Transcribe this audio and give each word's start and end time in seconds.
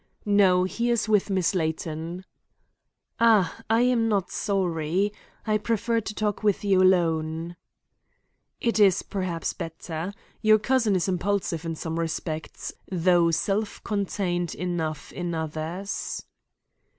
"No. 0.25 0.63
He 0.63 0.89
is 0.89 1.07
with 1.07 1.29
Miss 1.29 1.53
Layton." 1.53 2.25
"Ah, 3.19 3.61
I 3.69 3.81
am 3.81 4.09
not 4.09 4.31
sorry, 4.31 5.13
I 5.45 5.59
prefer 5.59 6.01
to 6.01 6.15
talk 6.15 6.41
with 6.41 6.65
you 6.65 6.81
alone." 6.81 7.55
"It 8.59 8.79
is 8.79 9.03
perhaps 9.03 9.53
better. 9.53 10.11
Your 10.41 10.57
cousin 10.57 10.95
is 10.95 11.07
impulsive 11.07 11.65
in 11.65 11.75
some 11.75 11.99
respects, 11.99 12.73
though 12.91 13.29
self 13.29 13.83
contained 13.83 14.55
enough 14.55 15.13
in 15.13 15.35
others." 15.35 16.25